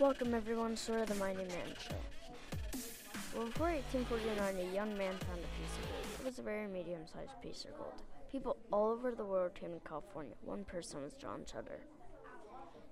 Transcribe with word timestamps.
Welcome 0.00 0.34
everyone 0.34 0.76
to 0.76 1.04
the 1.06 1.14
Mighty 1.16 1.44
Man 1.44 1.74
Show. 1.80 1.96
Well, 3.34 3.46
before 3.46 3.70
1849, 3.70 4.56
a 4.56 4.74
young 4.74 4.96
man 4.96 5.14
found 5.18 5.40
a 5.40 5.60
piece 5.60 5.76
of 5.76 5.88
gold. 5.90 6.06
It 6.20 6.24
was 6.24 6.38
a 6.38 6.42
very 6.42 6.66
medium-sized 6.66 7.42
piece 7.42 7.64
of 7.64 7.76
gold. 7.76 8.02
People 8.30 8.56
all 8.72 8.90
over 8.90 9.12
the 9.12 9.24
world 9.24 9.54
came 9.54 9.72
to 9.72 9.88
California. 9.88 10.34
One 10.44 10.64
person 10.64 11.02
was 11.02 11.14
John 11.14 11.40
Chutter. 11.40 11.80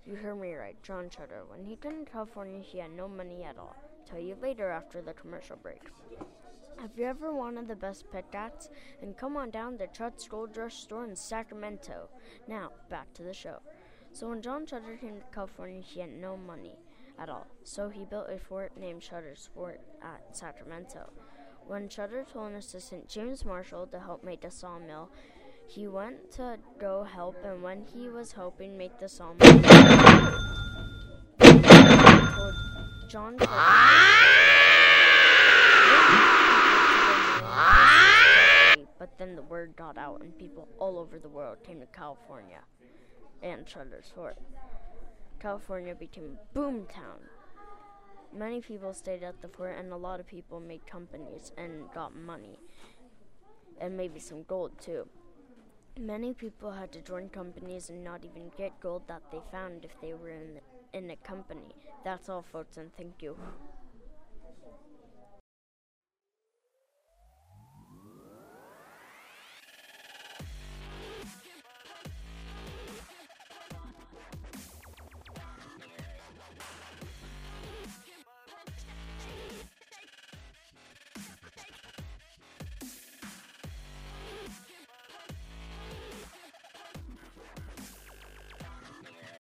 You 0.04 0.16
heard 0.16 0.40
me 0.40 0.54
right, 0.54 0.80
John 0.82 1.08
Chutter. 1.08 1.48
When 1.48 1.64
he 1.64 1.76
came 1.76 2.04
to 2.04 2.10
California, 2.10 2.60
he 2.60 2.78
had 2.78 2.92
no 2.92 3.08
money 3.08 3.44
at 3.44 3.58
all. 3.58 3.76
Tell 4.08 4.20
you 4.20 4.36
later 4.40 4.70
after 4.70 5.02
the 5.02 5.14
commercial 5.14 5.56
break. 5.56 5.82
Have 6.80 6.90
you 6.96 7.06
ever 7.06 7.32
wanted 7.32 7.68
the 7.68 7.74
best 7.74 8.10
pickaxe? 8.12 8.68
And 9.00 9.16
come 9.16 9.36
on 9.36 9.50
down 9.50 9.78
to 9.78 9.86
Chut's 9.88 10.28
Gold 10.28 10.56
Rush 10.56 10.76
store 10.76 11.04
in 11.04 11.16
Sacramento. 11.16 12.08
Now, 12.46 12.70
back 12.90 13.12
to 13.14 13.22
the 13.22 13.32
show. 13.32 13.60
So 14.16 14.30
when 14.30 14.40
John 14.40 14.64
Chutter 14.64 14.98
came 14.98 15.16
to 15.16 15.24
California, 15.30 15.82
he 15.82 16.00
had 16.00 16.10
no 16.10 16.38
money 16.38 16.78
at 17.18 17.28
all. 17.28 17.46
So 17.64 17.90
he 17.90 18.06
built 18.06 18.30
a 18.30 18.38
fort 18.38 18.72
named 18.74 19.02
Chutter's 19.02 19.50
Fort 19.52 19.78
at 20.00 20.34
Sacramento. 20.34 21.10
When 21.66 21.90
Chutter 21.90 22.24
told 22.26 22.52
an 22.52 22.56
assistant 22.56 23.10
James 23.10 23.44
Marshall 23.44 23.86
to 23.88 24.00
help 24.00 24.24
make 24.24 24.40
the 24.40 24.50
sawmill, 24.50 25.10
he 25.66 25.86
went 25.86 26.30
to 26.36 26.56
go 26.78 27.04
help, 27.04 27.36
and 27.44 27.62
when 27.62 27.82
he 27.82 28.08
was 28.08 28.32
helping 28.32 28.78
make 28.78 28.98
the 28.98 29.06
sawmill, 29.06 29.38
told 29.38 29.62
John 33.10 33.36
Chutter, 33.36 33.46
but 38.98 39.18
then 39.18 39.36
the 39.36 39.42
word 39.42 39.76
got 39.76 39.98
out, 39.98 40.22
and 40.22 40.38
people 40.38 40.68
all 40.78 40.98
over 40.98 41.18
the 41.18 41.28
world 41.28 41.58
came 41.62 41.80
to 41.80 41.86
California 41.88 42.60
and 43.42 43.66
Chutter's 43.66 44.10
Fort. 44.14 44.36
California 45.38 45.94
became 45.94 46.38
a 46.38 46.54
boom 46.54 46.86
town. 46.86 47.20
Many 48.34 48.60
people 48.60 48.92
stayed 48.92 49.22
at 49.22 49.40
the 49.40 49.48
fort, 49.48 49.76
and 49.78 49.92
a 49.92 49.96
lot 49.96 50.20
of 50.20 50.26
people 50.26 50.60
made 50.60 50.86
companies 50.86 51.52
and 51.56 51.90
got 51.94 52.14
money, 52.14 52.58
and 53.80 53.96
maybe 53.96 54.20
some 54.20 54.42
gold 54.42 54.72
too. 54.80 55.08
Many 55.98 56.34
people 56.34 56.72
had 56.72 56.92
to 56.92 57.00
join 57.00 57.30
companies 57.30 57.88
and 57.88 58.04
not 58.04 58.24
even 58.24 58.50
get 58.58 58.78
gold 58.80 59.02
that 59.08 59.22
they 59.30 59.40
found 59.50 59.84
if 59.84 59.98
they 60.00 60.12
were 60.12 60.30
in, 60.30 60.60
in 60.92 61.10
a 61.10 61.16
company. 61.16 61.74
That's 62.04 62.28
all, 62.28 62.42
folks, 62.42 62.76
and 62.76 62.94
thank 62.96 63.22
you. 63.22 63.36